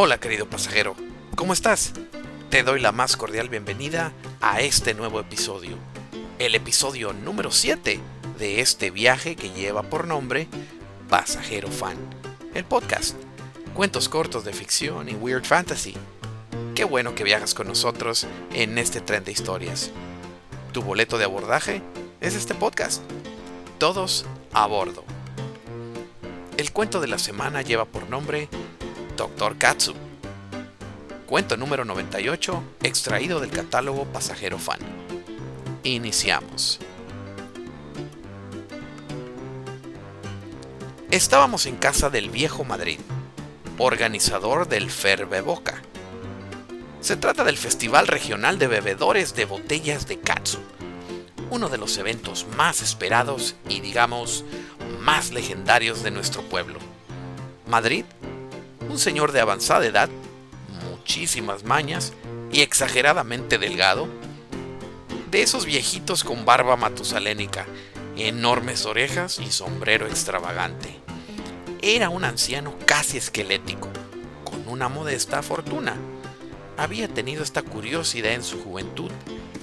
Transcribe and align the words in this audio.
Hola 0.00 0.20
querido 0.20 0.48
pasajero, 0.48 0.94
¿cómo 1.34 1.52
estás? 1.52 1.92
Te 2.50 2.62
doy 2.62 2.80
la 2.80 2.92
más 2.92 3.16
cordial 3.16 3.48
bienvenida 3.48 4.12
a 4.40 4.60
este 4.60 4.94
nuevo 4.94 5.18
episodio, 5.18 5.76
el 6.38 6.54
episodio 6.54 7.12
número 7.12 7.50
7 7.50 7.98
de 8.38 8.60
este 8.60 8.92
viaje 8.92 9.34
que 9.34 9.50
lleva 9.50 9.82
por 9.82 10.06
nombre 10.06 10.46
Pasajero 11.08 11.66
Fan, 11.66 11.96
el 12.54 12.64
podcast, 12.64 13.16
cuentos 13.74 14.08
cortos 14.08 14.44
de 14.44 14.52
ficción 14.52 15.08
y 15.08 15.14
weird 15.14 15.44
fantasy. 15.44 15.96
Qué 16.76 16.84
bueno 16.84 17.16
que 17.16 17.24
viajas 17.24 17.54
con 17.54 17.66
nosotros 17.66 18.28
en 18.54 18.78
este 18.78 19.00
tren 19.00 19.24
de 19.24 19.32
historias. 19.32 19.90
Tu 20.70 20.80
boleto 20.80 21.18
de 21.18 21.24
abordaje 21.24 21.82
es 22.20 22.36
este 22.36 22.54
podcast. 22.54 23.02
Todos 23.78 24.26
a 24.52 24.64
bordo. 24.68 25.02
El 26.56 26.72
cuento 26.72 27.00
de 27.00 27.08
la 27.08 27.18
semana 27.18 27.62
lleva 27.62 27.84
por 27.84 28.08
nombre 28.08 28.48
Doctor 29.18 29.58
Katsu. 29.58 29.94
Cuento 31.26 31.56
número 31.56 31.84
98, 31.84 32.62
extraído 32.84 33.40
del 33.40 33.50
catálogo 33.50 34.04
Pasajero 34.04 34.60
Fan. 34.60 34.78
Iniciamos. 35.82 36.78
Estábamos 41.10 41.66
en 41.66 41.74
casa 41.74 42.10
del 42.10 42.30
viejo 42.30 42.62
Madrid, 42.62 43.00
organizador 43.78 44.68
del 44.68 44.88
Boca. 45.44 45.82
Se 47.00 47.16
trata 47.16 47.42
del 47.42 47.56
Festival 47.56 48.06
Regional 48.06 48.60
de 48.60 48.68
Bebedores 48.68 49.34
de 49.34 49.46
Botellas 49.46 50.06
de 50.06 50.20
Katsu, 50.20 50.60
uno 51.50 51.68
de 51.68 51.78
los 51.78 51.98
eventos 51.98 52.46
más 52.56 52.82
esperados 52.82 53.56
y 53.68 53.80
digamos 53.80 54.44
más 55.00 55.32
legendarios 55.32 56.04
de 56.04 56.12
nuestro 56.12 56.42
pueblo. 56.42 56.78
Madrid 57.66 58.04
señor 58.98 59.32
de 59.32 59.40
avanzada 59.40 59.86
edad, 59.86 60.08
muchísimas 60.90 61.64
mañas 61.64 62.12
y 62.52 62.60
exageradamente 62.62 63.58
delgado, 63.58 64.08
de 65.30 65.42
esos 65.42 65.66
viejitos 65.66 66.24
con 66.24 66.44
barba 66.44 66.76
matusalénica, 66.76 67.66
enormes 68.16 68.86
orejas 68.86 69.38
y 69.38 69.50
sombrero 69.50 70.06
extravagante. 70.06 70.96
Era 71.82 72.08
un 72.08 72.24
anciano 72.24 72.74
casi 72.86 73.18
esquelético, 73.18 73.88
con 74.44 74.66
una 74.68 74.88
modesta 74.88 75.42
fortuna. 75.42 75.96
Había 76.76 77.08
tenido 77.08 77.42
esta 77.42 77.62
curiosidad 77.62 78.32
en 78.32 78.42
su 78.42 78.62
juventud, 78.62 79.10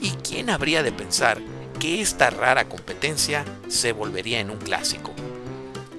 y 0.02 0.12
quién 0.12 0.50
habría 0.50 0.84
de 0.84 0.92
pensar 0.92 1.42
que 1.80 2.02
esta 2.02 2.30
rara 2.30 2.70
competencia 2.70 3.44
se 3.68 3.92
volvería 3.92 4.40
en 4.40 4.52
un 4.52 4.58
clásico, 4.58 5.15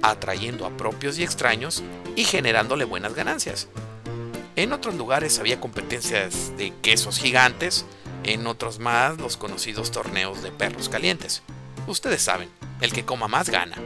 atrayendo 0.01 0.65
a 0.65 0.75
propios 0.77 1.17
y 1.17 1.23
extraños 1.23 1.83
y 2.15 2.23
generándole 2.23 2.85
buenas 2.85 3.13
ganancias. 3.13 3.67
En 4.55 4.73
otros 4.73 4.95
lugares 4.95 5.37
había 5.39 5.59
competencias 5.59 6.57
de 6.57 6.73
quesos 6.81 7.19
gigantes, 7.19 7.85
en 8.23 8.47
otros 8.47 8.79
más 8.79 9.17
los 9.17 9.37
conocidos 9.37 9.91
torneos 9.91 10.41
de 10.41 10.51
perros 10.51 10.89
calientes. 10.89 11.43
Ustedes 11.85 12.21
saben, 12.21 12.49
el 12.81 12.91
que 12.91 13.05
coma 13.05 13.27
más 13.27 13.49
gana. 13.49 13.77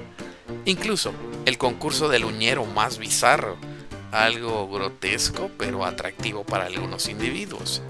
Incluso 0.66 1.14
el 1.46 1.58
concurso 1.58 2.08
del 2.08 2.26
uñero 2.26 2.66
más 2.66 2.98
bizarro, 2.98 3.58
algo 4.12 4.68
grotesco 4.70 5.50
pero 5.58 5.86
atractivo 5.86 6.44
para 6.44 6.66
algunos 6.66 7.08
individuos. 7.10 7.82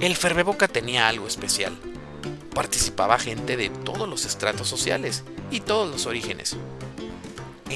El 0.00 0.16
Ferreboca 0.16 0.68
tenía 0.68 1.08
algo 1.08 1.26
especial. 1.26 1.78
Participaba 2.54 3.18
gente 3.18 3.56
de 3.56 3.70
todos 3.70 4.08
los 4.08 4.24
estratos 4.24 4.68
sociales 4.68 5.24
y 5.50 5.60
todos 5.60 5.90
los 5.90 6.06
orígenes 6.06 6.56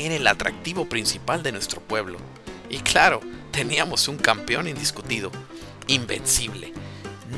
era 0.05 0.17
el 0.17 0.27
atractivo 0.27 0.89
principal 0.89 1.43
de 1.43 1.53
nuestro 1.53 1.81
pueblo. 1.81 2.19
Y 2.69 2.79
claro, 2.81 3.21
teníamos 3.53 4.09
un 4.09 4.19
campeón 4.19 4.69
indiscutido, 4.69 5.31
invencible. 5.87 6.73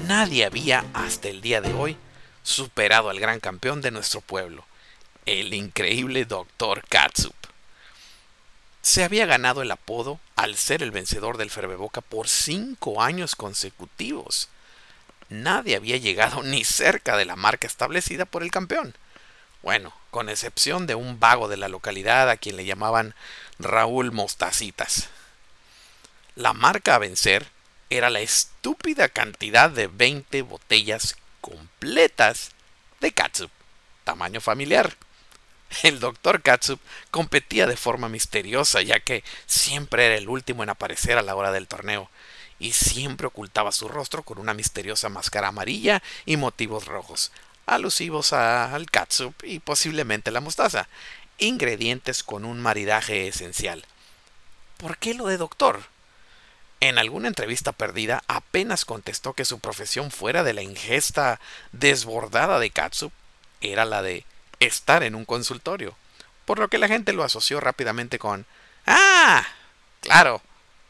Nadie 0.07 0.45
había 0.45 0.85
hasta 0.95 1.29
el 1.29 1.41
día 1.41 1.61
de 1.61 1.73
hoy 1.73 1.97
superado 2.43 3.11
al 3.11 3.21
gran 3.21 3.41
campeón 3.41 3.83
de 3.83 3.91
nuestro 3.91 4.21
pueblo, 4.21 4.65
el 5.27 5.55
increíble 5.55 6.25
Dr. 6.25 6.83
Katsup. 6.89 7.35
Se 8.81 9.05
había 9.05 9.27
ganado 9.27 9.61
el 9.61 9.71
apodo 9.71 10.19
al 10.35 10.57
ser 10.57 10.83
el 10.83 10.91
vencedor 10.91 11.37
del 11.37 11.51
Ferbeboca 11.51 12.01
por 12.01 12.29
cinco 12.29 13.03
años 13.03 13.37
consecutivos. 13.37 14.49
Nadie 15.29 15.77
había 15.77 15.97
llegado 15.97 16.43
ni 16.43 16.65
cerca 16.65 17.17
de 17.17 17.25
la 17.25 17.37
marca 17.37 17.67
establecida 17.67 18.25
por 18.25 18.43
el 18.43 18.51
campeón. 18.51 18.95
Bueno, 19.63 19.93
con 20.11 20.29
excepción 20.29 20.87
de 20.87 20.95
un 20.95 21.21
vago 21.21 21.49
de 21.49 21.57
la 21.57 21.69
localidad 21.69 22.31
a 22.31 22.37
quien 22.37 22.57
le 22.57 22.65
llamaban 22.65 23.15
Raúl 23.59 24.13
Mostacitas. 24.13 25.09
La 26.35 26.53
marca 26.53 26.95
a 26.95 26.99
vencer 26.99 27.49
era 27.91 28.11
la 28.11 28.21
estúpida 28.21 29.09
cantidad 29.09 29.71
de 29.71 29.89
20 29.89 30.43
botellas 30.43 31.17
completas 31.41 32.53
de 33.01 33.13
catsup, 33.13 33.51
tamaño 34.05 34.41
familiar. 34.41 34.97
El 35.83 36.01
doctor 36.01 36.43
Katsup 36.43 36.81
competía 37.11 37.67
de 37.67 37.77
forma 37.77 38.09
misteriosa, 38.09 38.83
ya 38.83 39.01
que 39.01 39.23
siempre 39.47 40.07
era 40.07 40.17
el 40.17 40.29
último 40.29 40.63
en 40.63 40.71
aparecer 40.71 41.19
a 41.19 41.23
la 41.23 41.35
hora 41.35 41.53
del 41.53 41.69
torneo, 41.69 42.11
y 42.59 42.73
siempre 42.73 43.27
ocultaba 43.27 43.73
su 43.73 43.89
rostro 43.89 44.23
con 44.23 44.39
una 44.39 44.55
misteriosa 44.55 45.09
máscara 45.09 45.49
amarilla 45.49 46.03
y 46.27 46.37
motivos 46.37 46.87
rojos, 46.87 47.33
alusivos 47.67 48.33
al 48.33 48.91
catsup 48.91 49.35
y 49.43 49.61
posiblemente 49.61 50.31
la 50.31 50.41
mostaza, 50.41 50.89
ingredientes 51.39 52.23
con 52.23 52.45
un 52.45 52.61
maridaje 52.61 53.29
esencial. 53.29 53.85
¿Por 54.77 54.99
qué 54.99 55.15
lo 55.15 55.27
de 55.27 55.37
doctor? 55.37 55.83
En 56.81 56.99
alguna 56.99 57.29
entrevista 57.29 57.73
perdida 57.73 58.23
apenas 58.29 58.85
contestó 58.85 59.33
que 59.33 59.45
su 59.45 59.59
profesión 59.59 60.11
fuera 60.11 60.45
de 60.45 60.55
la 60.55 60.63
ingesta 60.63 61.41
desbordada 61.73 62.61
de 62.61 62.71
catsup 62.71 63.13
era 63.61 63.85
la 63.85 64.03
de 64.03 64.25
estar 64.61 65.03
en 65.03 65.17
un 65.17 65.25
consultorio, 65.25 65.97
por 66.45 66.59
lo 66.59 66.69
que 66.69 66.79
la 66.79 66.89
gente 66.89 67.13
lo 67.13 67.25
asoció 67.25 67.61
rápidamente 67.61 68.19
con 68.19 68.47
¡Ah! 68.87 69.47
Claro, 70.01 70.41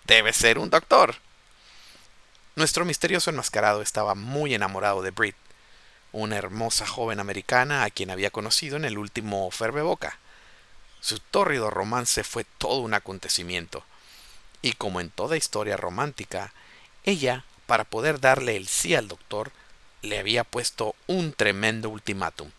debe 0.04 0.32
ser 0.32 0.58
un 0.58 0.70
doctor. 0.70 1.16
Nuestro 2.58 2.84
misterioso 2.84 3.30
enmascarado 3.30 3.82
estaba 3.82 4.16
muy 4.16 4.52
enamorado 4.52 5.00
de 5.00 5.12
Brit, 5.12 5.36
una 6.10 6.36
hermosa 6.36 6.88
joven 6.88 7.20
americana 7.20 7.84
a 7.84 7.90
quien 7.90 8.10
había 8.10 8.32
conocido 8.32 8.76
en 8.76 8.84
el 8.84 8.98
último 8.98 9.48
Boca. 9.84 10.18
Su 10.98 11.20
tórrido 11.20 11.70
romance 11.70 12.24
fue 12.24 12.42
todo 12.42 12.80
un 12.80 12.94
acontecimiento, 12.94 13.84
y 14.60 14.72
como 14.72 15.00
en 15.00 15.10
toda 15.10 15.36
historia 15.36 15.76
romántica, 15.76 16.52
ella, 17.04 17.44
para 17.66 17.84
poder 17.84 18.18
darle 18.18 18.56
el 18.56 18.66
sí 18.66 18.96
al 18.96 19.06
doctor, 19.06 19.52
le 20.02 20.18
había 20.18 20.42
puesto 20.42 20.96
un 21.06 21.32
tremendo 21.32 21.90
ultimátum. 21.90 22.50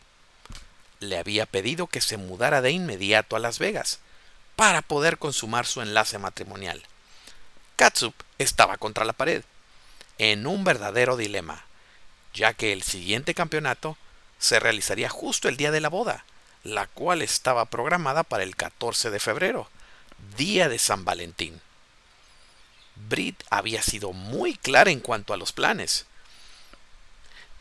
Le 1.02 1.18
había 1.18 1.46
pedido 1.46 1.88
que 1.88 2.00
se 2.00 2.16
mudara 2.16 2.62
de 2.62 2.72
inmediato 2.72 3.36
a 3.36 3.40
Las 3.40 3.60
Vegas, 3.60 4.00
para 4.56 4.82
poder 4.82 5.18
consumar 5.18 5.66
su 5.66 5.82
enlace 5.82 6.20
matrimonial. 6.20 6.84
Katsup 7.76 8.14
estaba 8.38 8.78
contra 8.78 9.04
la 9.04 9.12
pared, 9.12 9.44
en 10.20 10.46
un 10.46 10.64
verdadero 10.64 11.18
dilema 11.18 11.66
ya 12.34 12.54
que 12.54 12.74
el 12.74 12.84
siguiente 12.84 13.34
campeonato 13.34 13.98
se 14.40 14.60
realizaría 14.60 15.10
justo 15.10 15.50
el 15.50 15.58
día 15.58 15.72
de 15.72 15.82
la 15.82 15.90
boda, 15.90 16.26
la 16.64 16.88
cual 16.88 17.22
estaba 17.22 17.66
programada 17.66 18.24
para 18.24 18.44
el 18.44 18.56
14 18.56 19.10
de 19.10 19.20
febrero, 19.20 19.70
día 20.38 20.70
de 20.70 20.80
San 20.80 21.06
Valentín. 21.06 21.62
Brit 22.96 23.44
había 23.50 23.82
sido 23.82 24.14
muy 24.14 24.56
clara 24.56 24.92
en 24.92 25.00
cuanto 25.00 25.34
a 25.34 25.38
los 25.38 25.52
planes. 25.52 26.06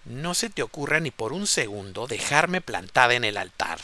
No 0.05 0.35
se 0.35 0.51
te 0.51 0.63
ocurra 0.63 1.01
ni 1.01 1.11
por 1.11 1.33
un 1.33 1.47
segundo 1.47 2.07
dejarme 2.07 2.61
plantada 2.61 3.15
en 3.15 3.25
el 3.25 3.37
altar. 3.37 3.81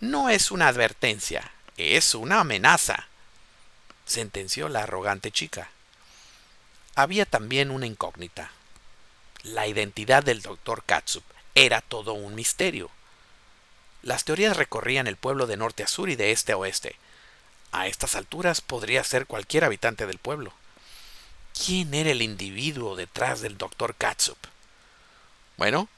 No 0.00 0.28
es 0.28 0.50
una 0.50 0.68
advertencia, 0.68 1.52
es 1.76 2.14
una 2.14 2.40
amenaza, 2.40 3.06
sentenció 4.06 4.68
la 4.68 4.84
arrogante 4.84 5.30
chica. 5.30 5.70
Había 6.98 7.26
también 7.26 7.70
una 7.70 7.86
incógnita. 7.86 8.50
La 9.44 9.68
identidad 9.68 10.24
del 10.24 10.42
doctor 10.42 10.82
Katsup 10.84 11.22
era 11.54 11.80
todo 11.80 12.12
un 12.12 12.34
misterio. 12.34 12.90
Las 14.02 14.24
teorías 14.24 14.56
recorrían 14.56 15.06
el 15.06 15.14
pueblo 15.14 15.46
de 15.46 15.56
norte 15.56 15.84
a 15.84 15.86
sur 15.86 16.10
y 16.10 16.16
de 16.16 16.32
este 16.32 16.50
a 16.50 16.56
oeste. 16.56 16.96
A 17.70 17.86
estas 17.86 18.16
alturas 18.16 18.60
podría 18.60 19.04
ser 19.04 19.26
cualquier 19.26 19.62
habitante 19.62 20.06
del 20.06 20.18
pueblo. 20.18 20.52
¿Quién 21.64 21.94
era 21.94 22.10
el 22.10 22.20
individuo 22.20 22.96
detrás 22.96 23.42
del 23.42 23.56
doctor 23.58 23.94
Katsup? 23.94 24.38
Bueno, 25.56 25.88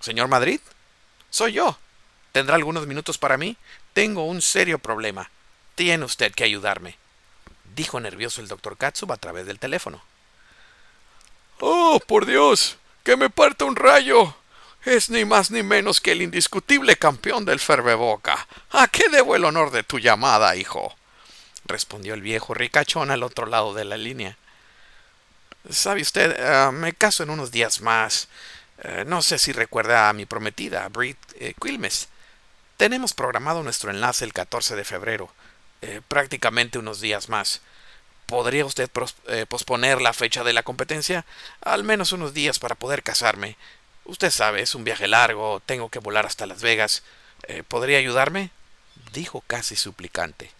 señor 0.00 0.26
Madrid, 0.26 0.58
soy 1.30 1.52
yo. 1.52 1.78
¿Tendrá 2.32 2.56
algunos 2.56 2.88
minutos 2.88 3.16
para 3.16 3.36
mí? 3.36 3.56
Tengo 3.92 4.24
un 4.24 4.42
serio 4.42 4.80
problema. 4.80 5.30
Tiene 5.76 6.04
usted 6.04 6.34
que 6.34 6.42
ayudarme, 6.42 6.96
dijo 7.76 8.00
nervioso 8.00 8.40
el 8.40 8.48
doctor 8.48 8.76
Katsup 8.76 9.12
a 9.12 9.18
través 9.18 9.46
del 9.46 9.60
teléfono. 9.60 10.02
Oh, 11.60 12.00
por 12.06 12.26
Dios, 12.26 12.76
que 13.02 13.16
me 13.16 13.30
parta 13.30 13.64
un 13.64 13.76
rayo. 13.76 14.34
Es 14.84 15.10
ni 15.10 15.24
más 15.24 15.50
ni 15.50 15.62
menos 15.62 16.00
que 16.00 16.12
el 16.12 16.22
indiscutible 16.22 16.96
campeón 16.96 17.44
del 17.44 17.58
Ferbeboca. 17.58 18.46
¿A 18.70 18.86
qué 18.88 19.08
debo 19.08 19.34
el 19.34 19.44
honor 19.44 19.70
de 19.70 19.82
tu 19.82 19.98
llamada, 19.98 20.54
hijo? 20.56 20.94
respondió 21.66 22.14
el 22.14 22.22
viejo 22.22 22.54
ricachón 22.54 23.10
al 23.10 23.22
otro 23.22 23.46
lado 23.46 23.74
de 23.74 23.84
la 23.84 23.96
línea. 23.96 24.36
Sabe 25.68 26.02
usted, 26.02 26.40
ah, 26.40 26.70
me 26.72 26.92
caso 26.92 27.22
en 27.22 27.30
unos 27.30 27.50
días 27.50 27.80
más. 27.80 28.28
Eh, 28.82 29.04
no 29.06 29.22
sé 29.22 29.38
si 29.38 29.52
recuerda 29.52 30.08
a 30.08 30.12
mi 30.12 30.26
prometida, 30.26 30.88
Brit 30.88 31.18
eh, 31.40 31.54
Quilmes. 31.60 32.08
Tenemos 32.76 33.14
programado 33.14 33.62
nuestro 33.62 33.90
enlace 33.90 34.24
el 34.24 34.32
14 34.32 34.76
de 34.76 34.84
febrero, 34.84 35.32
eh, 35.80 36.02
prácticamente 36.06 36.78
unos 36.78 37.00
días 37.00 37.28
más. 37.28 37.62
¿Podría 38.26 38.66
usted 38.66 38.90
posponer 39.48 40.02
la 40.02 40.12
fecha 40.12 40.44
de 40.44 40.52
la 40.52 40.62
competencia? 40.62 41.24
Al 41.60 41.84
menos 41.84 42.12
unos 42.12 42.34
días 42.34 42.58
para 42.58 42.74
poder 42.74 43.02
casarme. 43.02 43.56
Usted 44.04 44.30
sabe, 44.30 44.62
es 44.62 44.74
un 44.74 44.84
viaje 44.84 45.08
largo, 45.08 45.62
tengo 45.64 45.88
que 45.88 45.98
volar 46.00 46.26
hasta 46.26 46.46
Las 46.46 46.60
Vegas. 46.60 47.02
¿Podría 47.68 47.98
ayudarme? 47.98 48.50
dijo 49.12 49.42
casi 49.46 49.76
suplicante. 49.76 50.50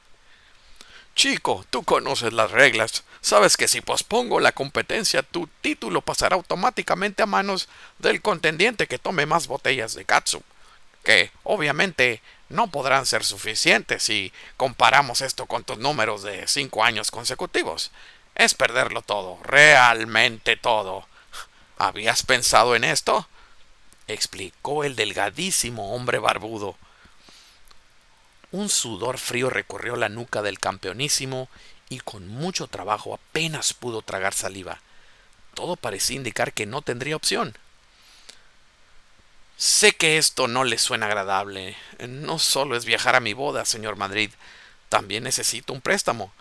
Chico, 1.16 1.64
tú 1.70 1.82
conoces 1.82 2.32
las 2.32 2.50
reglas. 2.50 3.04
Sabes 3.22 3.56
que 3.56 3.68
si 3.68 3.80
pospongo 3.80 4.38
la 4.38 4.52
competencia, 4.52 5.22
tu 5.22 5.48
título 5.62 6.02
pasará 6.02 6.36
automáticamente 6.36 7.22
a 7.22 7.26
manos 7.26 7.68
del 7.98 8.20
contendiente 8.20 8.86
que 8.86 8.98
tome 8.98 9.24
más 9.24 9.46
botellas 9.46 9.94
de 9.94 10.04
Katsu, 10.04 10.42
que 11.06 11.30
obviamente 11.44 12.20
no 12.48 12.66
podrán 12.66 13.06
ser 13.06 13.24
suficientes 13.24 14.02
si 14.02 14.32
comparamos 14.56 15.20
esto 15.20 15.46
con 15.46 15.62
tus 15.62 15.78
números 15.78 16.24
de 16.24 16.48
cinco 16.48 16.82
años 16.82 17.12
consecutivos. 17.12 17.92
Es 18.34 18.54
perderlo 18.54 19.02
todo, 19.02 19.38
realmente 19.44 20.56
todo. 20.56 21.06
¿Habías 21.78 22.24
pensado 22.24 22.74
en 22.74 22.82
esto? 22.82 23.28
explicó 24.08 24.82
el 24.82 24.96
delgadísimo 24.96 25.94
hombre 25.94 26.18
barbudo, 26.18 26.76
un 28.50 28.68
sudor 28.68 29.18
frío 29.18 29.50
recorrió 29.50 29.96
la 29.96 30.08
nuca 30.08 30.42
del 30.42 30.58
campeonísimo 30.58 31.48
y 31.88 32.00
con 32.00 32.26
mucho 32.26 32.66
trabajo 32.66 33.14
apenas 33.14 33.74
pudo 33.74 34.02
tragar 34.02 34.34
saliva. 34.34 34.80
Todo 35.54 35.76
parecía 35.76 36.16
indicar 36.16 36.52
que 36.52 36.66
no 36.66 36.82
tendría 36.82 37.16
opción. 37.16 37.56
Sé 39.56 39.92
que 39.92 40.18
esto 40.18 40.48
no 40.48 40.64
le 40.64 40.76
suena 40.78 41.06
agradable. 41.06 41.76
No 42.06 42.38
solo 42.38 42.76
es 42.76 42.84
viajar 42.84 43.16
a 43.16 43.20
mi 43.20 43.32
boda, 43.32 43.64
señor 43.64 43.96
Madrid, 43.96 44.30
también 44.90 45.24
necesito 45.24 45.72
un 45.72 45.80
préstamo. 45.80 46.32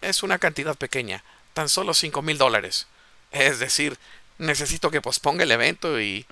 Es 0.00 0.22
una 0.22 0.38
cantidad 0.38 0.76
pequeña, 0.76 1.22
tan 1.52 1.68
solo 1.68 1.92
cinco 1.92 2.22
mil 2.22 2.38
dólares. 2.38 2.86
Es 3.32 3.58
decir, 3.58 3.98
necesito 4.38 4.90
que 4.90 5.02
posponga 5.02 5.42
el 5.42 5.52
evento 5.52 6.00
y 6.00 6.26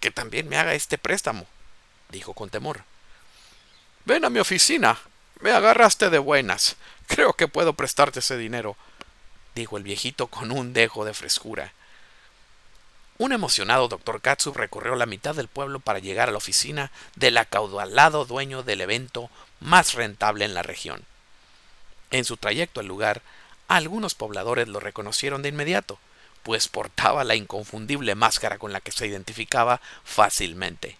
que 0.00 0.10
también 0.10 0.48
me 0.48 0.58
haga 0.58 0.74
este 0.74 0.98
préstamo, 0.98 1.46
dijo 2.10 2.34
con 2.34 2.50
temor. 2.50 2.84
Ven 4.04 4.24
a 4.24 4.30
mi 4.30 4.40
oficina. 4.40 4.98
Me 5.40 5.52
agarraste 5.52 6.10
de 6.10 6.18
buenas. 6.18 6.76
Creo 7.06 7.32
que 7.32 7.48
puedo 7.48 7.72
prestarte 7.72 8.18
ese 8.18 8.36
dinero, 8.36 8.76
dijo 9.54 9.76
el 9.78 9.84
viejito 9.84 10.26
con 10.26 10.50
un 10.50 10.72
dejo 10.72 11.04
de 11.04 11.14
frescura. 11.14 11.72
Un 13.18 13.32
emocionado 13.32 13.88
doctor 13.88 14.20
Katsu 14.20 14.52
recorrió 14.52 14.94
la 14.94 15.04
mitad 15.04 15.34
del 15.34 15.48
pueblo 15.48 15.80
para 15.80 15.98
llegar 15.98 16.28
a 16.28 16.32
la 16.32 16.38
oficina 16.38 16.92
del 17.16 17.36
acaudalado 17.36 18.24
dueño 18.24 18.62
del 18.62 18.80
evento 18.80 19.28
más 19.58 19.94
rentable 19.94 20.44
en 20.44 20.54
la 20.54 20.62
región. 20.62 21.04
En 22.12 22.24
su 22.24 22.36
trayecto 22.36 22.78
al 22.78 22.86
lugar, 22.86 23.22
algunos 23.66 24.14
pobladores 24.14 24.68
lo 24.68 24.78
reconocieron 24.78 25.42
de 25.42 25.48
inmediato, 25.48 25.98
pues 26.44 26.68
portaba 26.68 27.24
la 27.24 27.34
inconfundible 27.34 28.14
máscara 28.14 28.56
con 28.56 28.72
la 28.72 28.80
que 28.80 28.92
se 28.92 29.08
identificaba 29.08 29.80
fácilmente. 30.04 30.96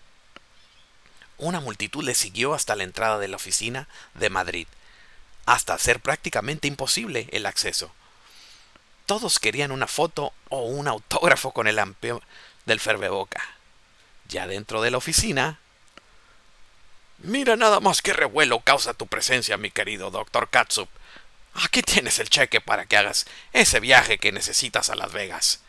Una 1.39 1.61
multitud 1.61 2.03
le 2.03 2.17
siguió 2.17 2.53
hasta 2.53 2.75
la 2.75 2.83
entrada 2.83 3.21
de 3.21 3.29
la 3.29 3.37
oficina 3.37 3.87
de 4.15 4.29
Madrid, 4.29 4.67
hasta 5.47 5.75
hacer 5.75 6.01
prácticamente 6.01 6.67
imposible 6.67 7.29
el 7.31 7.47
acceso. 7.47 7.93
Todos 9.09 9.39
querían 9.39 9.73
una 9.73 9.87
foto 9.87 10.35
o 10.51 10.65
un 10.65 10.87
autógrafo 10.87 11.53
con 11.53 11.67
el 11.67 11.79
amplio 11.79 12.21
del 12.67 12.79
Ferbeboca. 12.79 13.43
Ya 14.29 14.47
dentro 14.47 14.83
de 14.83 14.91
la 14.91 14.99
oficina. 14.99 15.59
Mira 17.17 17.57
nada 17.57 17.81
más 17.81 18.03
que 18.03 18.13
revuelo 18.13 18.61
causa 18.61 18.93
tu 18.93 19.07
presencia, 19.07 19.57
mi 19.57 19.71
querido 19.71 20.11
doctor 20.11 20.51
Katsup. 20.51 20.91
Aquí 21.55 21.81
tienes 21.81 22.19
el 22.19 22.29
cheque 22.29 22.61
para 22.61 22.85
que 22.85 22.99
hagas 22.99 23.25
ese 23.55 23.81
viaje 23.81 24.19
que 24.19 24.31
necesitas 24.31 24.91
a 24.91 24.95
Las 24.95 25.11
Vegas, 25.11 25.61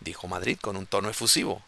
dijo 0.00 0.26
Madrid 0.26 0.58
con 0.58 0.78
un 0.78 0.86
tono 0.86 1.10
efusivo. 1.10 1.62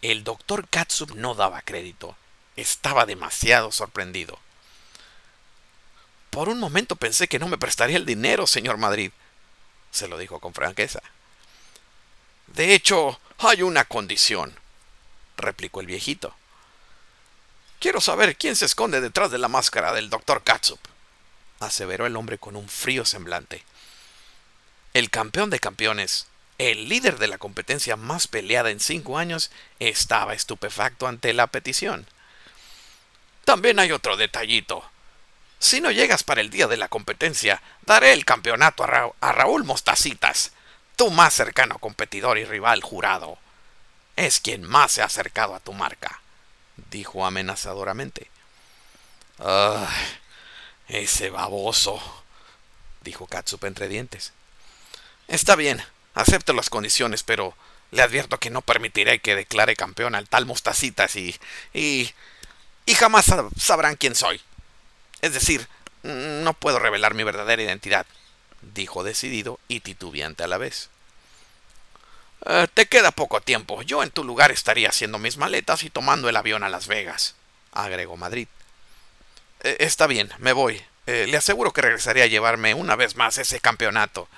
El 0.00 0.22
doctor 0.22 0.68
Katsup 0.68 1.10
no 1.16 1.34
daba 1.34 1.60
crédito. 1.62 2.16
Estaba 2.54 3.04
demasiado 3.04 3.72
sorprendido. 3.72 4.38
Por 6.30 6.48
un 6.48 6.60
momento 6.60 6.94
pensé 6.94 7.26
que 7.26 7.40
no 7.40 7.48
me 7.48 7.58
prestaría 7.58 7.96
el 7.96 8.06
dinero, 8.06 8.46
señor 8.46 8.76
Madrid, 8.76 9.10
se 9.94 10.08
lo 10.08 10.18
dijo 10.18 10.40
con 10.40 10.52
franqueza. 10.52 11.00
De 12.48 12.74
hecho, 12.74 13.20
hay 13.38 13.62
una 13.62 13.84
condición, 13.84 14.54
replicó 15.36 15.80
el 15.80 15.86
viejito. 15.86 16.34
Quiero 17.78 18.00
saber 18.00 18.36
quién 18.36 18.56
se 18.56 18.64
esconde 18.64 19.00
detrás 19.00 19.30
de 19.30 19.38
la 19.38 19.48
máscara 19.48 19.92
del 19.92 20.10
doctor 20.10 20.42
Katsup, 20.42 20.80
aseveró 21.60 22.06
el 22.06 22.16
hombre 22.16 22.38
con 22.38 22.56
un 22.56 22.68
frío 22.68 23.04
semblante. 23.04 23.64
El 24.94 25.10
campeón 25.10 25.50
de 25.50 25.60
campeones, 25.60 26.26
el 26.58 26.88
líder 26.88 27.18
de 27.18 27.28
la 27.28 27.38
competencia 27.38 27.96
más 27.96 28.26
peleada 28.26 28.70
en 28.70 28.80
cinco 28.80 29.18
años 29.18 29.50
estaba 29.78 30.34
estupefacto 30.34 31.06
ante 31.06 31.32
la 31.34 31.46
petición. 31.46 32.06
También 33.44 33.78
hay 33.78 33.92
otro 33.92 34.16
detallito. 34.16 34.84
Si 35.58 35.80
no 35.80 35.90
llegas 35.90 36.24
para 36.24 36.40
el 36.40 36.50
día 36.50 36.66
de 36.66 36.76
la 36.76 36.88
competencia, 36.88 37.62
daré 37.82 38.12
el 38.12 38.24
campeonato 38.24 38.84
a, 38.84 39.32
Raúl 39.32 39.64
Mostacitas, 39.64 40.52
tu 40.96 41.10
más 41.10 41.34
cercano 41.34 41.78
competidor 41.78 42.38
y 42.38 42.44
rival 42.44 42.82
jurado. 42.82 43.38
Es 44.16 44.40
quien 44.40 44.62
más 44.62 44.92
se 44.92 45.02
ha 45.02 45.06
acercado 45.06 45.54
a 45.54 45.60
tu 45.60 45.72
marca, 45.72 46.20
dijo 46.90 47.26
amenazadoramente. 47.26 48.30
Ah, 49.38 49.90
ese 50.88 51.30
baboso, 51.30 52.00
dijo 53.00 53.26
Katsup 53.26 53.64
entre 53.64 53.88
dientes. 53.88 54.32
Está 55.26 55.56
bien, 55.56 55.82
Acepto 56.14 56.52
las 56.52 56.70
condiciones, 56.70 57.24
pero 57.24 57.54
le 57.90 58.02
advierto 58.02 58.38
que 58.38 58.50
no 58.50 58.62
permitiré 58.62 59.18
que 59.18 59.34
declare 59.34 59.76
campeón 59.76 60.14
al 60.14 60.28
tal 60.28 60.46
Mostacitas 60.46 61.16
y, 61.16 61.34
y, 61.72 62.12
y 62.86 62.94
jamás 62.94 63.26
sabrán 63.58 63.96
quién 63.96 64.14
soy. 64.14 64.40
Es 65.24 65.32
decir, 65.32 65.66
no 66.02 66.52
puedo 66.52 66.78
revelar 66.78 67.14
mi 67.14 67.24
verdadera 67.24 67.62
identidad, 67.62 68.04
dijo 68.60 69.02
decidido 69.04 69.58
y 69.68 69.80
titubeante 69.80 70.44
a 70.44 70.48
la 70.48 70.58
vez. 70.58 70.90
Eh, 72.44 72.68
te 72.74 72.84
queda 72.84 73.10
poco 73.10 73.40
tiempo. 73.40 73.80
Yo 73.80 74.02
en 74.02 74.10
tu 74.10 74.22
lugar 74.22 74.50
estaría 74.50 74.90
haciendo 74.90 75.18
mis 75.18 75.38
maletas 75.38 75.82
y 75.82 75.88
tomando 75.88 76.28
el 76.28 76.36
avión 76.36 76.62
a 76.62 76.68
Las 76.68 76.88
Vegas, 76.88 77.36
agregó 77.72 78.18
Madrid. 78.18 78.48
Eh, 79.62 79.78
está 79.80 80.06
bien, 80.06 80.30
me 80.40 80.52
voy. 80.52 80.84
Eh, 81.06 81.24
le 81.26 81.38
aseguro 81.38 81.72
que 81.72 81.80
regresaré 81.80 82.22
a 82.22 82.26
llevarme 82.26 82.74
una 82.74 82.94
vez 82.94 83.16
más 83.16 83.38
ese 83.38 83.60
campeonato. 83.60 84.28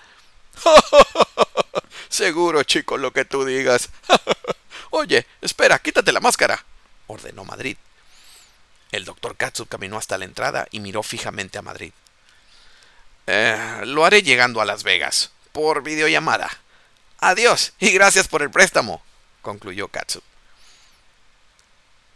Seguro, 2.08 2.62
chico, 2.62 2.96
lo 2.96 3.12
que 3.12 3.24
tú 3.24 3.44
digas. 3.44 3.90
Oye, 4.90 5.26
espera, 5.40 5.80
quítate 5.80 6.12
la 6.12 6.20
máscara, 6.20 6.64
ordenó 7.08 7.44
Madrid. 7.44 7.76
El 8.92 9.04
doctor 9.04 9.36
Katsu 9.36 9.66
caminó 9.66 9.98
hasta 9.98 10.18
la 10.18 10.24
entrada 10.24 10.68
y 10.70 10.80
miró 10.80 11.02
fijamente 11.02 11.58
a 11.58 11.62
Madrid. 11.62 11.92
Eh, 13.26 13.82
lo 13.84 14.04
haré 14.04 14.22
llegando 14.22 14.60
a 14.60 14.64
Las 14.64 14.84
Vegas, 14.84 15.32
por 15.52 15.82
videollamada. 15.82 16.50
Adiós 17.18 17.72
y 17.80 17.90
gracias 17.90 18.28
por 18.28 18.42
el 18.42 18.50
préstamo, 18.50 19.02
concluyó 19.42 19.88
Katsu. 19.88 20.22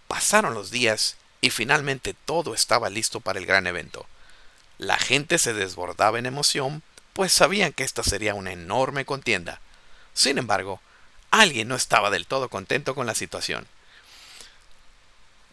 Pasaron 0.06 0.54
los 0.54 0.70
días 0.70 1.16
y 1.40 1.50
finalmente 1.50 2.14
todo 2.24 2.54
estaba 2.54 2.90
listo 2.90 3.20
para 3.20 3.38
el 3.38 3.46
gran 3.46 3.66
evento. 3.66 4.06
La 4.78 4.98
gente 4.98 5.38
se 5.38 5.52
desbordaba 5.52 6.18
en 6.18 6.26
emoción, 6.26 6.82
pues 7.12 7.32
sabían 7.32 7.72
que 7.72 7.84
esta 7.84 8.02
sería 8.02 8.34
una 8.34 8.52
enorme 8.52 9.04
contienda. 9.04 9.60
Sin 10.14 10.38
embargo, 10.38 10.80
alguien 11.30 11.68
no 11.68 11.74
estaba 11.74 12.10
del 12.10 12.26
todo 12.26 12.48
contento 12.48 12.94
con 12.94 13.06
la 13.06 13.14
situación. 13.14 13.66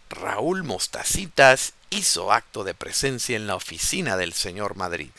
Raúl 0.10 0.64
Mostacitas 0.64 1.74
hizo 1.90 2.32
acto 2.32 2.64
de 2.64 2.74
presencia 2.74 3.36
en 3.36 3.48
la 3.48 3.56
oficina 3.56 4.18
del 4.18 4.34
señor 4.34 4.76
Madrid. 4.76 5.12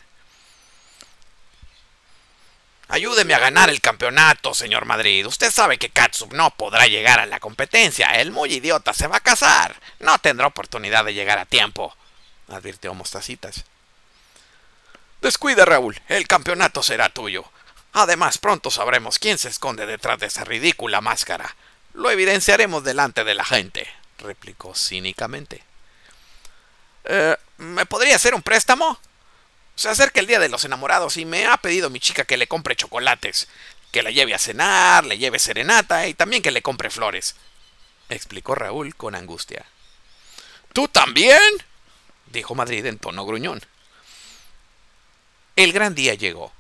Ayúdeme 2.91 3.35
a 3.35 3.39
ganar 3.39 3.69
el 3.69 3.83
campeonato, 3.83 4.55
señor 4.55 4.87
Madrid. 4.87 5.27
Usted 5.27 5.51
sabe 5.51 5.77
que 5.77 5.91
Katsup 5.91 6.33
no 6.33 6.51
podrá 6.51 6.87
llegar 6.87 7.21
a 7.21 7.27
la 7.27 7.39
competencia. 7.39 8.09
El 8.13 8.31
muy 8.31 8.55
idiota 8.55 8.95
se 8.95 9.07
va 9.07 9.19
a 9.19 9.21
casar. 9.21 9.79
No 10.01 10.19
tendrá 10.19 10.47
oportunidad 10.47 11.05
de 11.05 11.13
llegar 11.13 11.39
a 11.39 11.45
tiempo, 11.45 11.95
advirtió 12.49 12.95
Mostacitas. 12.95 13.65
Descuida, 15.21 15.67
Raúl. 15.67 16.01
El 16.09 16.27
campeonato 16.27 16.83
será 16.83 17.11
tuyo. 17.11 17.45
Además, 17.93 18.39
pronto 18.39 18.71
sabremos 18.71 19.19
quién 19.19 19.37
se 19.37 19.51
esconde 19.51 19.85
detrás 19.85 20.19
de 20.21 20.27
esa 20.27 20.45
ridícula 20.45 21.03
máscara. 21.03 21.57
Lo 21.93 22.11
evidenciaremos 22.11 22.85
delante 22.85 23.25
de 23.25 23.35
la 23.35 23.45
gente, 23.45 23.87
replicó 24.19 24.75
cínicamente. 24.75 25.63
Eh, 27.05 27.37
¿Me 27.59 27.87
podría 27.87 28.17
hacer 28.17 28.35
un 28.35 28.43
préstamo? 28.43 28.99
Se 29.75 29.89
acerca 29.89 30.21
el 30.21 30.27
día 30.27 30.41
de 30.41 30.49
los 30.49 30.65
enamorados 30.65 31.17
y 31.17 31.25
me 31.25 31.47
ha 31.47 31.57
pedido 31.57 31.91
mi 31.91 32.01
chica 32.01 32.25
que 32.25 32.37
le 32.37 32.49
compre 32.49 32.77
chocolates, 32.77 33.49
que 33.93 34.03
la 34.03 34.11
lleve 34.11 34.35
a 34.35 34.39
cenar, 34.39 35.05
le 35.05 35.19
lleve 35.19 35.39
serenata 35.39 36.07
y 36.07 36.15
también 36.15 36.43
que 36.43 36.51
le 36.51 36.63
compre 36.63 36.91
flores, 36.91 37.37
explicó 38.09 38.55
Raúl 38.55 38.95
con 38.95 39.15
angustia. 39.15 39.65
¿Tú 40.73 40.89
también? 40.89 41.41
dijo 42.27 42.55
Madrid 42.55 42.85
en 42.87 42.99
tono 42.99 43.25
gruñón. 43.25 43.61
El 45.57 45.73
gran 45.73 45.95
día 45.95 46.15
llegó. 46.15 46.53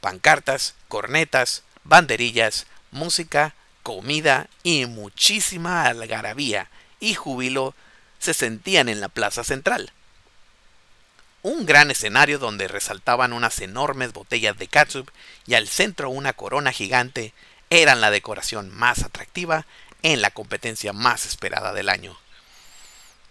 Pancartas, 0.00 0.74
cornetas, 0.88 1.62
banderillas, 1.84 2.66
música, 2.90 3.54
comida 3.82 4.48
y 4.62 4.86
muchísima 4.86 5.84
algarabía 5.84 6.68
y 7.02 7.14
júbilo 7.14 7.74
se 8.20 8.32
sentían 8.32 8.88
en 8.88 9.00
la 9.00 9.08
plaza 9.08 9.42
central. 9.42 9.92
Un 11.42 11.66
gran 11.66 11.90
escenario 11.90 12.38
donde 12.38 12.68
resaltaban 12.68 13.32
unas 13.32 13.58
enormes 13.58 14.12
botellas 14.12 14.56
de 14.56 14.68
catsup 14.68 15.10
y 15.44 15.54
al 15.54 15.66
centro 15.66 16.08
una 16.08 16.32
corona 16.32 16.70
gigante 16.70 17.34
eran 17.68 18.00
la 18.00 18.12
decoración 18.12 18.70
más 18.70 19.02
atractiva 19.02 19.66
en 20.02 20.22
la 20.22 20.30
competencia 20.30 20.92
más 20.92 21.26
esperada 21.26 21.72
del 21.72 21.88
año. 21.88 22.16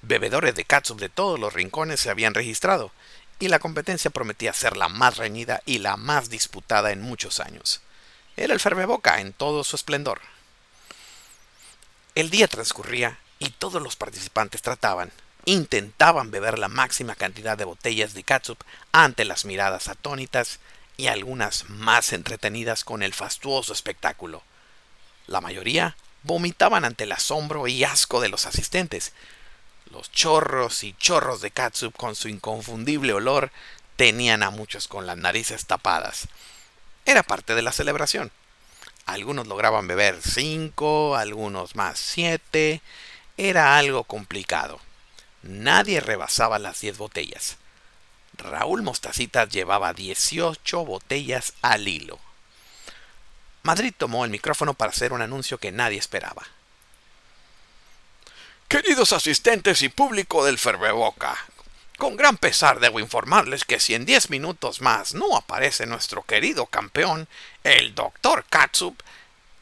Bebedores 0.02 0.54
de 0.56 0.66
catsup 0.66 1.00
de 1.00 1.10
todos 1.10 1.40
los 1.40 1.54
rincones 1.54 2.02
se 2.02 2.10
habían 2.10 2.34
registrado, 2.34 2.92
y 3.40 3.48
la 3.48 3.60
competencia 3.60 4.12
prometía 4.12 4.52
ser 4.52 4.76
la 4.76 4.90
más 4.90 5.18
reñida 5.18 5.62
y 5.66 5.78
la 5.78 5.96
más 5.96 6.30
disputada 6.30 6.92
en 6.92 7.02
muchos 7.02 7.40
años. 7.40 7.82
Era 8.36 8.54
el 8.54 8.60
Fermeboca 8.60 9.22
en 9.22 9.32
todo 9.32 9.64
su 9.64 9.78
esplendor. 9.78 10.20
El 12.14 12.30
día 12.30 12.48
transcurría 12.48 13.18
y 13.42 13.50
todos 13.50 13.82
los 13.82 13.96
participantes 13.96 14.62
trataban, 14.62 15.12
intentaban 15.46 16.30
beber 16.30 16.60
la 16.60 16.68
máxima 16.68 17.16
cantidad 17.16 17.58
de 17.58 17.66
botellas 17.66 18.14
de 18.14 18.24
catsup 18.24 18.60
ante 18.92 19.26
las 19.26 19.46
miradas 19.46 19.88
atónitas 19.88 20.60
y 20.96 21.08
algunas 21.08 21.68
más 21.68 22.14
entretenidas 22.14 22.84
con 22.84 23.02
el 23.02 23.16
fastuoso 23.16 23.74
espectáculo. 23.74 24.44
La 25.26 25.42
mayoría 25.42 25.98
vomitaban 26.22 26.86
ante 26.86 27.06
el 27.06 27.12
asombro 27.12 27.68
y 27.68 27.84
asco 27.84 28.22
de 28.22 28.30
los 28.30 28.46
asistentes, 28.46 29.12
los 29.90 30.12
chorros 30.12 30.84
y 30.84 30.94
chorros 30.94 31.42
de 31.42 31.50
catsup 31.50 31.96
con 31.98 32.16
su 32.16 32.30
inconfundible 32.30 33.12
olor 33.14 33.52
tenían 33.96 34.44
a 34.44 34.52
muchos 34.52 34.88
con 34.88 35.08
las 35.08 35.18
narices 35.18 35.66
tapadas. 35.66 36.28
Era 37.06 37.24
parte 37.24 37.56
de 37.56 37.64
la 37.64 37.72
celebración. 37.72 38.32
Algunos 39.08 39.48
lograban 39.48 39.88
beber 39.88 40.20
cinco, 40.22 41.16
algunos 41.16 41.76
más 41.76 41.98
siete. 41.98 42.82
Era 43.44 43.76
algo 43.76 44.04
complicado. 44.04 44.80
Nadie 45.42 46.00
rebasaba 46.00 46.60
las 46.60 46.80
diez 46.82 47.00
botellas. 47.00 47.58
Raúl 48.38 48.84
Mostacitas 48.84 49.50
llevaba 49.50 49.94
dieciocho 49.94 50.86
botellas 50.86 51.54
al 51.64 51.88
hilo. 51.88 52.20
Madrid 53.64 53.96
tomó 53.98 54.26
el 54.26 54.30
micrófono 54.30 54.76
para 54.76 54.92
hacer 54.92 55.12
un 55.12 55.24
anuncio 55.24 55.58
que 55.58 55.72
nadie 55.72 55.98
esperaba. 55.98 56.44
Queridos 58.68 59.12
asistentes 59.12 59.82
y 59.82 59.90
público 59.90 60.46
del 60.46 60.60
Ferbeboca, 60.60 61.36
con 61.98 62.18
gran 62.18 62.38
pesar 62.38 62.80
debo 62.80 63.00
informarles 63.00 63.66
que 63.66 63.80
si 63.80 63.96
en 63.96 64.06
diez 64.06 64.30
minutos 64.30 64.82
más 64.82 65.16
no 65.16 65.36
aparece 65.36 65.88
nuestro 65.88 66.22
querido 66.22 66.68
campeón, 66.68 67.28
el 67.64 67.96
Dr. 67.96 68.46
Katsup, 68.48 69.02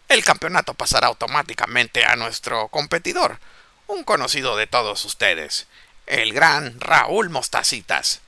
el 0.10 0.26
campeonato 0.26 0.74
pasará 0.74 1.08
automáticamente 1.08 2.04
a 2.04 2.18
nuestro 2.18 2.68
competidor, 2.68 3.40
un 3.90 4.04
conocido 4.04 4.56
de 4.56 4.68
todos 4.68 5.04
ustedes, 5.04 5.66
el 6.06 6.32
gran 6.32 6.80
Raúl 6.80 7.32
Mostacitas, 7.32 8.22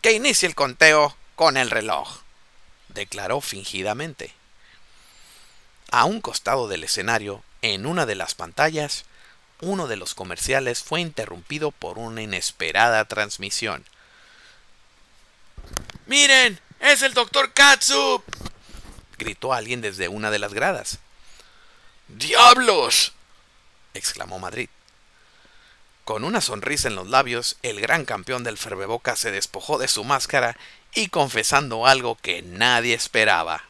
que 0.00 0.12
inicie 0.12 0.48
el 0.48 0.54
conteo 0.54 1.14
con 1.36 1.58
el 1.58 1.70
reloj, 1.70 2.20
declaró 2.88 3.42
fingidamente. 3.42 4.32
A 5.90 6.06
un 6.06 6.22
costado 6.22 6.66
del 6.66 6.82
escenario, 6.82 7.44
en 7.60 7.84
una 7.84 8.06
de 8.06 8.14
las 8.14 8.34
pantallas, 8.34 9.04
uno 9.60 9.86
de 9.86 9.96
los 9.96 10.14
comerciales 10.14 10.82
fue 10.82 11.02
interrumpido 11.02 11.72
por 11.72 11.98
una 11.98 12.22
inesperada 12.22 13.04
transmisión. 13.04 13.84
¡Miren! 16.06 16.58
¡Es 16.80 17.02
el 17.02 17.12
doctor 17.12 17.52
Katsup! 17.52 18.24
gritó 19.18 19.52
alguien 19.52 19.82
desde 19.82 20.08
una 20.08 20.30
de 20.30 20.38
las 20.38 20.54
gradas. 20.54 21.00
¡Diablos! 22.08 23.12
exclamó 23.92 24.38
Madrid. 24.38 24.70
Con 26.04 26.24
una 26.24 26.40
sonrisa 26.40 26.88
en 26.88 26.96
los 26.96 27.08
labios, 27.08 27.56
el 27.62 27.80
gran 27.80 28.04
campeón 28.04 28.42
del 28.42 28.58
Ferbeboca 28.58 29.14
se 29.14 29.30
despojó 29.30 29.78
de 29.78 29.86
su 29.86 30.02
máscara 30.02 30.56
y 30.94 31.08
confesando 31.08 31.86
algo 31.86 32.16
que 32.16 32.42
nadie 32.42 32.94
esperaba. 32.94 33.64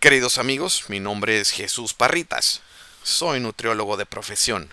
Queridos 0.00 0.38
amigos, 0.38 0.86
mi 0.88 0.98
nombre 0.98 1.38
es 1.38 1.50
Jesús 1.50 1.94
Parritas. 1.94 2.60
Soy 3.04 3.38
nutriólogo 3.38 3.96
de 3.96 4.04
profesión. 4.04 4.72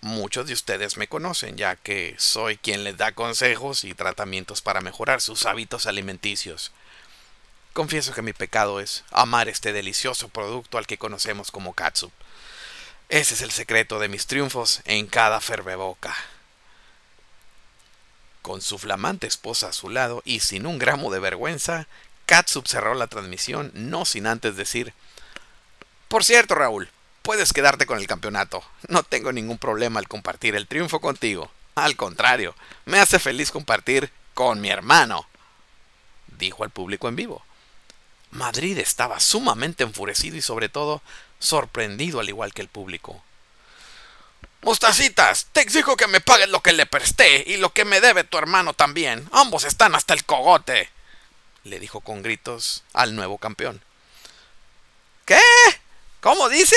Muchos 0.00 0.46
de 0.46 0.54
ustedes 0.54 0.96
me 0.96 1.06
conocen, 1.06 1.58
ya 1.58 1.76
que 1.76 2.14
soy 2.16 2.56
quien 2.56 2.84
les 2.84 2.96
da 2.96 3.12
consejos 3.12 3.84
y 3.84 3.92
tratamientos 3.92 4.62
para 4.62 4.80
mejorar 4.80 5.20
sus 5.20 5.44
hábitos 5.44 5.84
alimenticios. 5.84 6.72
Confieso 7.74 8.14
que 8.14 8.22
mi 8.22 8.32
pecado 8.32 8.80
es 8.80 9.04
amar 9.10 9.50
este 9.50 9.74
delicioso 9.74 10.28
producto 10.28 10.78
al 10.78 10.86
que 10.86 10.96
conocemos 10.96 11.50
como 11.50 11.74
katsup. 11.74 12.10
Ese 13.10 13.34
es 13.34 13.42
el 13.42 13.50
secreto 13.50 13.98
de 13.98 14.08
mis 14.08 14.26
triunfos 14.26 14.82
en 14.84 15.08
cada 15.08 15.40
ferveboca. 15.40 16.14
Con 18.40 18.62
su 18.62 18.78
flamante 18.78 19.26
esposa 19.26 19.70
a 19.70 19.72
su 19.72 19.90
lado 19.90 20.22
y 20.24 20.38
sin 20.38 20.64
un 20.64 20.78
gramo 20.78 21.10
de 21.10 21.18
vergüenza, 21.18 21.88
Katsup 22.26 22.68
cerró 22.68 22.94
la 22.94 23.08
transmisión, 23.08 23.72
no 23.74 24.04
sin 24.04 24.28
antes 24.28 24.54
decir: 24.54 24.94
Por 26.06 26.24
cierto, 26.24 26.54
Raúl, 26.54 26.88
puedes 27.22 27.52
quedarte 27.52 27.84
con 27.84 27.98
el 27.98 28.06
campeonato. 28.06 28.62
No 28.86 29.02
tengo 29.02 29.32
ningún 29.32 29.58
problema 29.58 29.98
al 29.98 30.06
compartir 30.06 30.54
el 30.54 30.68
triunfo 30.68 31.00
contigo. 31.00 31.50
Al 31.74 31.96
contrario, 31.96 32.54
me 32.84 33.00
hace 33.00 33.18
feliz 33.18 33.50
compartir 33.50 34.12
con 34.34 34.60
mi 34.60 34.70
hermano, 34.70 35.26
dijo 36.38 36.62
al 36.62 36.70
público 36.70 37.08
en 37.08 37.16
vivo. 37.16 37.44
Madrid 38.30 38.78
estaba 38.78 39.18
sumamente 39.18 39.82
enfurecido 39.82 40.36
y 40.36 40.42
sobre 40.42 40.68
todo 40.68 41.02
sorprendido 41.40 42.20
al 42.20 42.28
igual 42.28 42.54
que 42.54 42.62
el 42.62 42.68
público. 42.68 43.20
Mostacitas, 44.62 45.46
te 45.52 45.62
exijo 45.62 45.96
que 45.96 46.06
me 46.06 46.20
pagues 46.20 46.50
lo 46.50 46.62
que 46.62 46.72
le 46.72 46.86
presté 46.86 47.44
y 47.46 47.56
lo 47.56 47.72
que 47.72 47.86
me 47.86 48.00
debe 48.00 48.24
tu 48.24 48.38
hermano 48.38 48.74
también. 48.74 49.28
Ambos 49.32 49.64
están 49.64 49.94
hasta 49.94 50.12
el 50.12 50.24
cogote, 50.24 50.90
le 51.64 51.80
dijo 51.80 52.00
con 52.00 52.22
gritos 52.22 52.84
al 52.92 53.16
nuevo 53.16 53.38
campeón. 53.38 53.82
¿Qué? 55.24 55.40
¿Cómo 56.20 56.50
dice? 56.50 56.76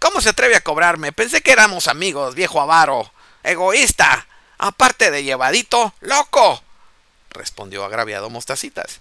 ¿Cómo 0.00 0.20
se 0.20 0.30
atreve 0.30 0.56
a 0.56 0.60
cobrarme? 0.60 1.12
Pensé 1.12 1.40
que 1.40 1.52
éramos 1.52 1.86
amigos, 1.86 2.34
viejo 2.34 2.60
avaro, 2.60 3.12
egoísta, 3.44 4.26
aparte 4.58 5.12
de 5.12 5.22
llevadito, 5.22 5.94
loco, 6.00 6.62
respondió 7.30 7.84
agraviado 7.84 8.28
Mostacitas. 8.28 9.00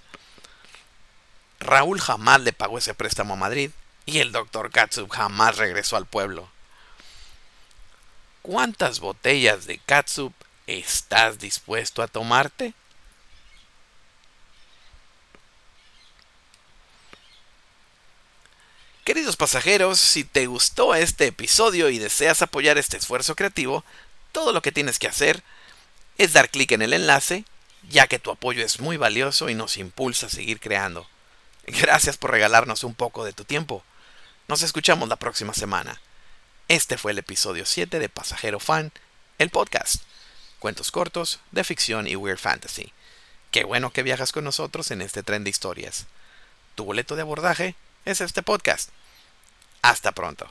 Raúl 1.60 2.00
jamás 2.00 2.42
le 2.42 2.54
pagó 2.54 2.78
ese 2.78 2.94
préstamo 2.94 3.34
a 3.34 3.38
Madrid 3.38 3.72
y 4.06 4.20
el 4.20 4.32
doctor 4.32 4.72
Katsup 4.72 5.10
jamás 5.10 5.58
regresó 5.58 5.98
al 5.98 6.06
pueblo. 6.06 6.50
¿Cuántas 8.42 9.00
botellas 9.00 9.66
de 9.66 9.80
Katsup 9.80 10.34
estás 10.68 11.40
dispuesto 11.40 12.04
a 12.04 12.08
tomarte? 12.08 12.74
Queridos 19.04 19.36
pasajeros, 19.36 20.00
si 20.00 20.24
te 20.24 20.48
gustó 20.48 20.96
este 20.96 21.28
episodio 21.28 21.90
y 21.90 22.00
deseas 22.00 22.42
apoyar 22.42 22.80
este 22.80 22.98
esfuerzo 22.98 23.36
creativo, 23.36 23.84
todo 24.32 24.52
lo 24.52 24.62
que 24.62 24.72
tienes 24.72 24.98
que 24.98 25.08
hacer 25.08 25.44
es 26.18 26.34
dar 26.34 26.50
clic 26.50 26.72
en 26.72 26.82
el 26.82 26.94
enlace, 26.94 27.46
ya 27.90 28.08
que 28.08 28.20
tu 28.20 28.32
apoyo 28.32 28.66
es 28.66 28.80
muy 28.80 28.98
valioso 28.98 29.50
y 29.50 29.54
nos 29.54 29.78
impulsa 29.78 30.26
a 30.26 30.30
seguir 30.32 30.60
creando. 30.60 31.08
Gracias 31.68 32.18
por 32.18 32.32
regalarnos 32.32 32.84
un 32.84 32.96
poco 32.96 33.26
de 33.26 33.34
tu 33.34 33.44
tiempo. 33.44 33.84
Nos 34.48 34.62
escuchamos 34.62 35.10
la 35.10 35.16
próxima 35.16 35.56
semana. 35.56 36.00
Este 36.68 37.00
fue 37.00 37.14
el 37.14 37.18
episodio 37.18 37.66
7 37.66 37.98
de 37.98 38.10
Pasajero 38.10 38.60
Fan, 38.60 38.92
el 39.40 39.50
podcast. 39.50 40.04
Cuentos 40.60 40.92
cortos 40.92 41.40
de 41.50 41.64
ficción 41.64 42.08
y 42.08 42.16
weird 42.16 42.38
fantasy. 42.38 42.94
Qué 43.50 43.64
bueno 43.64 43.92
que 43.92 44.04
viajas 44.04 44.32
con 44.32 44.44
nosotros 44.44 44.92
en 44.92 45.02
este 45.02 45.24
tren 45.24 45.44
de 45.44 45.50
historias. 45.50 46.06
Tu 46.76 46.86
boleto 46.86 47.16
de 47.16 47.24
abordaje 47.24 47.76
es 48.06 48.22
este 48.22 48.44
podcast. 48.44 48.92
Hasta 49.82 50.12
pronto. 50.12 50.48